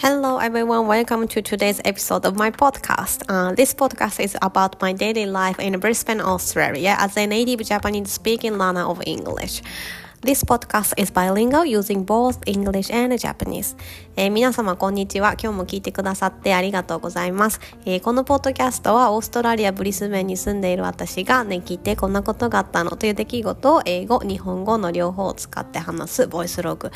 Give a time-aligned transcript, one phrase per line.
[0.00, 3.22] Hello everyone, welcome to today's episode of my podcast.
[3.28, 8.10] Uh, this podcast is about my daily life in Brisbane, Australia as a native Japanese
[8.10, 9.60] speaking learner of English.
[10.22, 13.74] This podcast is bilingual using both English and Japanese、
[14.16, 15.32] えー、皆様こんにちは。
[15.42, 26.92] 今日も聞いてくださってありがとうございます、えー、このポッドキャストはオーストラリア・ブリスベンに住んでいる私がね、聞いてこんなことがあったのという出来事を英語、日本語の両方を使って話すボイスログ。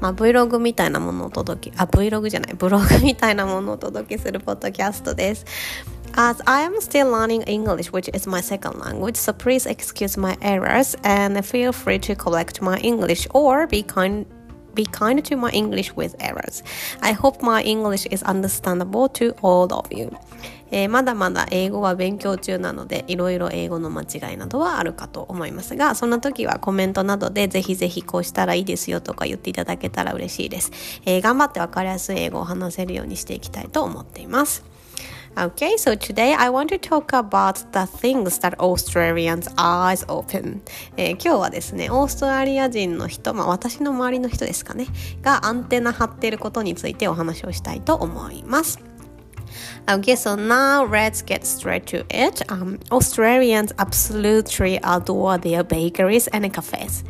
[0.00, 5.44] まあ Vlog みたいなものをお届け、あ、Vlog じゃない、ブログみたいなものをお届けするポッドキャストです。
[6.18, 10.96] As I am still learning English, which is my second language, so please excuse my errors
[11.04, 14.26] and feel free to correct my English or be kind
[14.74, 16.64] be kind to my English with errors.
[17.02, 20.10] I hope my English is understandable to all of you.
[20.70, 30.70] えー、まだまだ英語は勉強中なのでいろいろ英語の間違いなどはあるかと思いますがそんな時はコメントなどでぜひぜひこうしたらいいですよとか言っていただけたら嬉しいです、
[31.06, 34.62] えー、頑張ってわかりやすい英語を話せるようにしていきたいと思っています
[35.38, 40.62] Okay, so today I want to talk about the things that Australians eyes open、
[40.96, 44.86] えー、今日はですね、オーストラリア人の人、まあ私の周りの人ですかね、
[45.22, 48.87] がアンテナ張ってることについてお話をしたいと思います。
[49.89, 52.41] Okay, so now let's get straight to it.
[52.49, 57.03] Um, Australians absolutely adore their bakeries and cafes.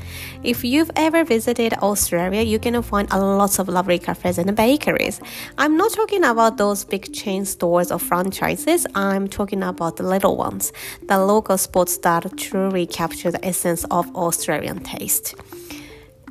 [0.43, 5.21] If you've ever visited Australia, you can find a lot of lovely cafes and bakeries.
[5.57, 10.35] I'm not talking about those big chain stores or franchises, I'm talking about the little
[10.35, 10.73] ones,
[11.07, 15.35] the local spots that truly capture the essence of Australian taste.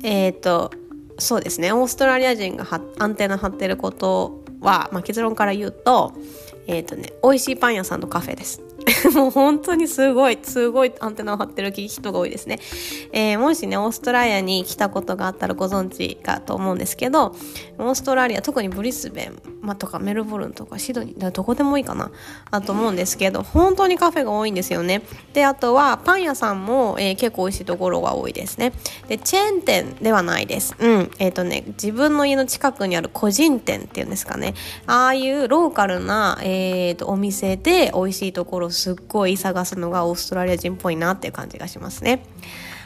[0.03, 0.69] えっと、
[1.17, 2.67] そうですね、オーストラリア人が
[2.99, 6.12] アンテナ張ってること は、まあ、結論から言うと、
[6.66, 8.62] えっ、ー、とね、美味しいパン屋さんのカフェです。
[9.14, 12.58] もう本当にすごい、すごいアンテナを張ってる人が多いですね。
[13.12, 17.34] えー、もしね、オーストラリアに来たことがあったらご存知かと思うんですけど、
[17.78, 22.10] オーストラリア、特にブリスベン、まあ、とかメルボルンとかシドニー、どこでもいいかな、
[22.50, 25.02] あと思うんですけど、本当にカフェが多いんですよね。
[25.32, 28.72] で、あとはパン屋さんも、えー、結構美味しいところが多いですね。
[29.08, 30.74] で、チェーン店ではないです。
[30.78, 31.10] うん。
[31.18, 34.54] えっ、ー、とね、自分の家の近くにある個人店っていうんですかね。
[34.86, 42.23] ああいうローカルな、えっ、と、お店で美味しいところすっごい探すのがオーストラリア人っぽいなっていう感じがしますね。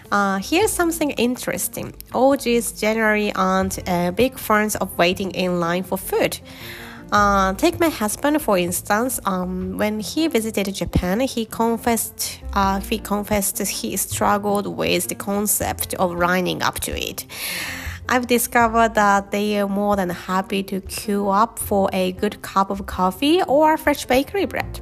[0.09, 1.94] Uh, here's something interesting.
[2.14, 6.40] OGs generally aren't uh, big fans of waiting in line for food.
[7.12, 9.20] Uh, take my husband for instance.
[9.25, 15.94] Um, when he visited Japan, he confessed uh, he confessed he struggled with the concept
[15.96, 17.25] of lining up to it.
[18.09, 22.70] I've discovered that they are more than happy to queue up for a good cup
[22.70, 24.80] of coffee or fresh bakery bread.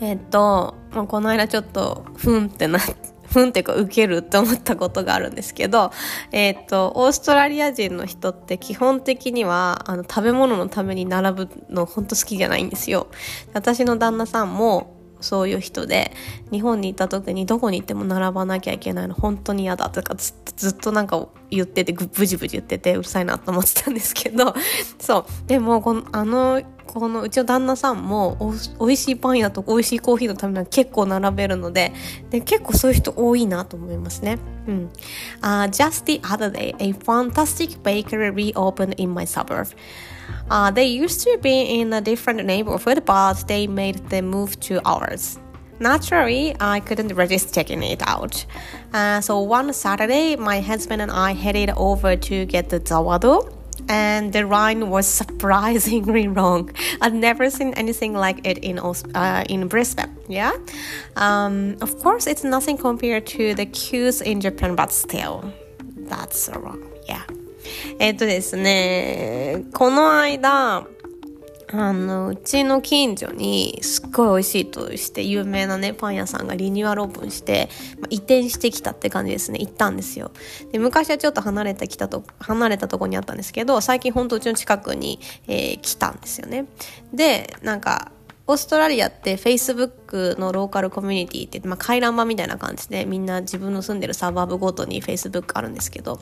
[0.00, 2.94] えっと、まあ、この間ちょっと、ふんってなって、
[3.30, 5.92] ふんってか受けるって思ったことがあるんですけど、
[6.32, 13.06] えっ、と、オーストラリア人の人って基本的には、あの、食べ物のために並ぶの本当好きじゃないんですよ。
[13.52, 16.12] 私の旦那さんも、そういう人で
[16.50, 20.34] 日本に行った時にどこに行っても並ばなきゃいけないの本当に嫌だとかず
[20.70, 24.54] っとなんか言っててブジブジ言っててうるさいなと思ってたんですけど
[24.98, 26.62] そうでもこのあの
[26.92, 28.52] このうちの旦那さんもお
[28.84, 31.92] 美味しいパン屋とか美味しいコーヒーのためには結構並べるので
[32.30, 34.38] で結構そういう人多いなと思いますね。
[34.66, 34.90] うん。
[35.40, 39.68] Uh, just the other day, a fantastic bakery reopened in my suburb.
[40.48, 44.80] Uh, they used to be in a different neighborhood, but they made the move to
[44.84, 45.38] ours.
[45.80, 48.44] Naturally, I couldn't resist checking it out.
[48.92, 54.33] Uh, so one Saturday, my husband and I headed over to get the zawado, and
[54.33, 56.71] the line was surprisingly long.
[57.01, 60.15] I've never seen anything like it in uh, in Brisbane.
[60.27, 60.53] Yeah,
[61.15, 65.43] um, of course, it's nothing compared to the queues in Japan, but still,
[66.07, 66.81] that's wrong.
[67.07, 67.23] Yeah.
[67.99, 70.85] えっとですね、この間、
[71.72, 77.68] あの、うちの近所にすっごい美味しいとして有名なね、パン屋さんがリニューアルオープンして、
[78.00, 79.58] まあ、移転してきたって感じですね。
[79.60, 80.32] 行ったんですよ。
[80.72, 86.66] で、昔はちょっと離れてきたと、離れたとこにあったんですけど、最近ほんとうちの近くに、えー、来たんですよね。
[87.12, 88.10] で、なんか、
[88.50, 96.18] オーストラリアって Facebook のローカルコミュニティって、まあ、回覧板みたいな感じでみんな自分の住んでるサーバーブごとに Facebook あるんですけど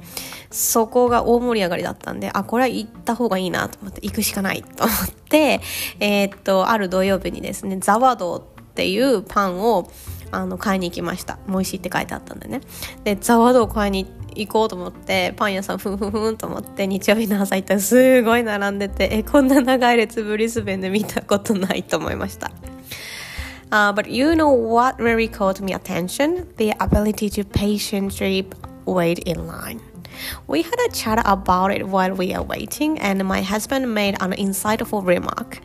[0.50, 5.62] そこが大盛り上がりだったんであこれは行った方がいいなと思って行くしかないと思って
[6.00, 8.42] えー、っとある土曜日にですねザワドっ
[8.74, 9.90] ていうパンを
[10.30, 11.38] あの買いに行きました。
[11.48, 12.60] 美味しいって書いてあったんでね。
[13.04, 22.50] でザワドー買いに行って行こうと思ってパン屋さんふんふんふんと思って日曜日の朝行ったらすごい並んでてえこんな長い列ブリスベンで見たことないと思いました。
[23.70, 26.46] Uh, but you know what really caught me attention?
[26.56, 28.48] The ability to patiently
[28.86, 29.80] wait in line.
[30.46, 34.32] We had a chat about it while we are waiting, and my husband made an
[34.32, 35.60] insightful remark.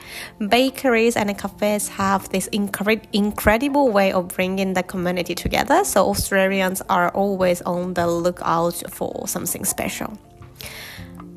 [0.50, 6.82] Bakeries and cafes have this incre- incredible way of bringing the community together, so Australians
[6.90, 10.18] are always on the lookout for something special.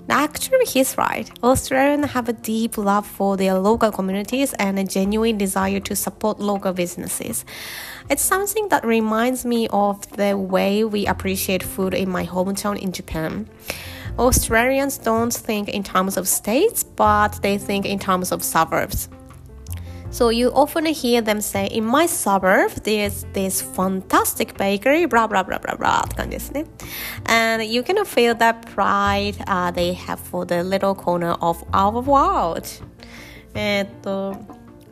[0.09, 1.29] Actually, he's right.
[1.43, 6.39] Australians have a deep love for their local communities and a genuine desire to support
[6.39, 7.45] local businesses.
[8.10, 12.92] It's something that reminds me of the way we appreciate food in my hometown in
[12.92, 13.48] Japan.
[14.18, 19.10] Australians don't think in terms of states, but they think in terms of suburbs.
[20.12, 25.42] So you often hear them say, in my suburb, there's this fantastic bakery, blah, blah,
[25.42, 26.66] blah, blah, blah, って感じですね。
[27.28, 32.68] And you can feel that pride、uh, they have for the little corner of our world.
[33.54, 34.36] えっと、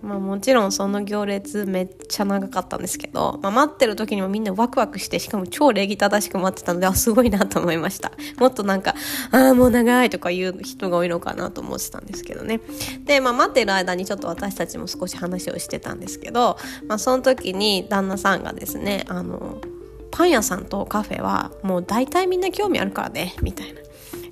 [0.04, 8.12] まあもちろんその行列めっちゃ長かったんですけど、まあ、待ってる時にもみんなワクワクして、しかも超礼儀正しく待ってたので、あ、すごいなと思いました。
[8.38, 8.94] もっとなんか、
[9.30, 12.60] ああ、もう長いとか言う人が多いのかなと思ってたんですけどね。
[13.04, 19.60] で、まあ待ってる間にちょっと私たちも少し話をしてたんですけど、まあその時に旦那さんがですね、あの、
[20.10, 23.80] パン屋さんとカフェはもう大体みんな興味あるからね、みたいな。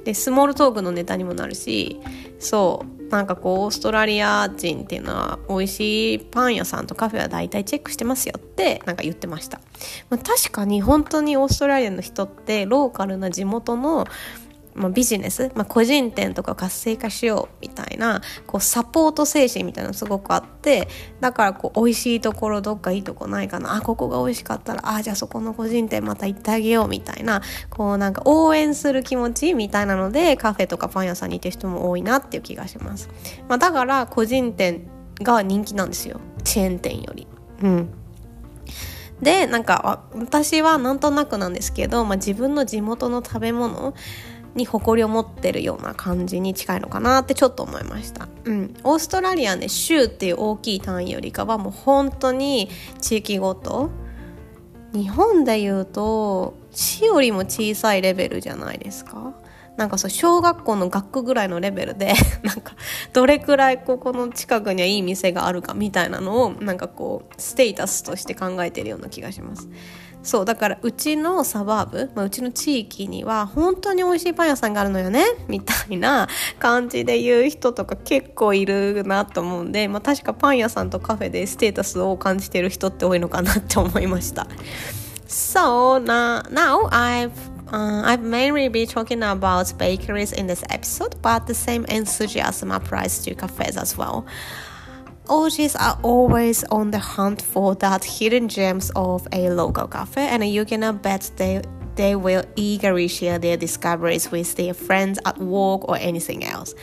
[0.05, 2.01] で、スモールトークのネタにもなるし、
[2.39, 9.61] そう、なんかこうオーストラリア人っていうのは美味しいパン屋さんとカフェは大体チェックしてますよってなんか言ってました、
[10.09, 14.07] まあ、確かに本当にオーストラリアの人ってローカルな地元の
[14.75, 20.89] まあ、ビジネス、まあ、個人店とか活性化しようみたいなこうサポート精神みたいなのすごくあって
[21.21, 33.09] だからこう美味しいところどっかいいとこないかなあここが美味しかったらあじゃあそこの個人店また行ってあげようみたいなこうなんか応援する気持ちみたいなのでカフェとかパン屋さんに行ってる人も多いなっていう気がします、
[33.49, 34.89] まあ、だから個人店
[35.23, 36.21] が人気なんですよ。
[36.45, 37.27] チェーン店より。
[37.63, 37.89] うん。
[39.21, 43.95] でなんか私はなんとなくなんですけど、まあ、自分の地元の食べ物
[44.55, 48.29] に誇りを持ってるような感じに近いのかなってちょっと思いました。
[48.45, 48.75] うん。
[48.85, 52.69] オーストラリアね、州っていう大きい単位よりかはもう本当に
[53.01, 53.91] 地域ごと。
[54.93, 59.33] 日本で言うと、市よりも小さいレベルじゃないですか？
[59.79, 62.13] なんかそう、小学校の学区ぐらいのレベルで、
[62.45, 62.75] なんか、
[63.15, 69.71] どれくらいここの近くにはいい店があるかみたいなのを、なんかこう、ステータスとして考えてるような気がします。
[70.23, 76.29] そうだからうちのサバーブ、まあ、うちの地域には本当に美味しいパン屋さんがあるのよねみたいな
[76.59, 84.47] 感じで言う人とか結構いるなと思うんで、まあ、確かパン屋さんとカフェでステータスを感じてる人って多いのかなって思いました。
[85.29, 87.31] So now, I've
[87.73, 93.25] Uh, I've mainly been talking about bakeries in this episode, but the same enthusiasm applies
[93.25, 94.27] to cafes as well.
[95.29, 100.47] OGs are always on the hunt for that hidden gems of a local cafe, and
[100.47, 101.63] you can bet they
[101.95, 106.75] they will eagerly share their discoveries with their friends at work or anything else.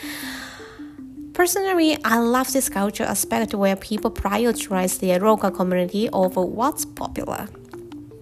[1.34, 7.48] Personally, I love this culture aspect where people prioritize their local community over what's popular.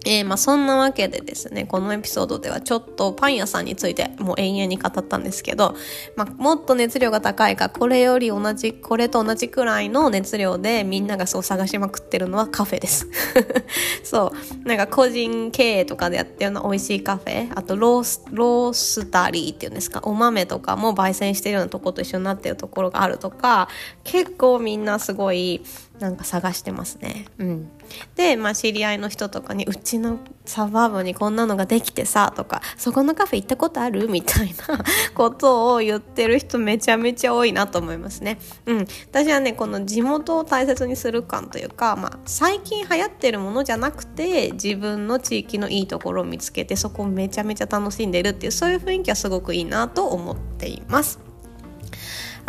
[0.06, 5.76] えー、まあそんなわけでですね、このエピソードではちょっとパン屋さんについてもう延々に語ったんですけど、
[6.16, 13.08] まあもっと熱量が高いか、これより同じ、これと同じくらいの熱量でみんながそう探しまくってるのはカフェです。
[14.04, 14.32] そ
[14.64, 14.68] う。
[14.68, 23.68] なんか個人経営とかでやってるような美味しいカフェ、あとロース、ロースタリーっていうんですか、お豆とかも焙煎してるようなとこと一緒になってるところがあるとか、
[24.04, 25.62] 結構みんなすごい、
[26.00, 27.26] なんか探してますね。
[27.40, 27.70] うん。
[28.16, 34.08] で、まあ知り合いの人とかに、うちのサバーブにこんなのができてさ、とか、そこのカフェ行ったことある？
[34.08, 34.84] みたいな
[35.16, 38.40] ことを言ってる人めちゃめちゃ多いなと思いますね。
[38.66, 38.88] うん。
[39.10, 51.27] 私はね、この地元を大切にする感というか、まあ最近流行ってるものじゃなくて、自分の地域のいいところを見つけて、そこをめちゃめちゃ楽しんでるっていう、そういう雰囲気はすごくいいなと思っています。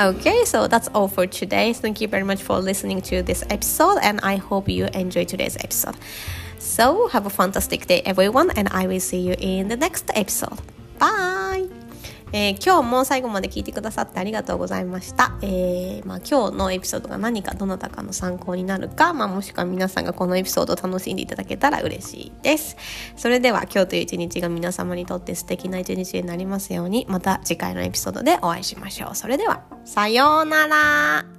[0.00, 1.72] Okay, so that's all for today.
[1.72, 5.56] Thank you very much for listening to this episode, and I hope you enjoy today's
[5.56, 5.96] episode.
[6.58, 10.60] So, have a fantastic day, everyone, and I will see you in the next episode.
[11.00, 11.37] Bye!
[12.32, 15.36] えー、今日も最後まで聞いてくださってありがとうございました。
[15.42, 22.76] えー、まあ、今日のエピソードが何かどなたかの参考になるか、まあ、もしくは皆さんがこのエピソードを楽しんでいただけたら嬉しいです。
[23.16, 29.14] それでは今日という一日が皆様にとって素敵な一日になりますように、また次回のエピソードでお会いしましょう。
[29.14, 31.37] それでは、さようなら